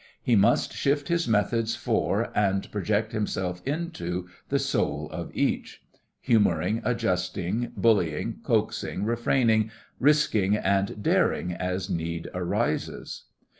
He 0.23 0.35
must 0.35 0.73
shift 0.73 1.09
his 1.09 1.27
methods 1.27 1.75
for, 1.75 2.31
and 2.33 2.71
project 2.71 3.11
himself 3.11 3.61
into 3.67 4.29
the 4.49 4.57
soul 4.57 5.07
of, 5.11 5.29
each; 5.35 5.83
humouring, 6.19 6.81
adjusting, 6.83 7.71
bullying, 7.77 8.39
coaxing, 8.41 9.05
refraining, 9.05 9.69
risking, 9.99 10.55
and 10.57 11.03
daring 11.03 11.53
as 11.53 11.87
need 11.87 12.31
arises. 12.33 13.25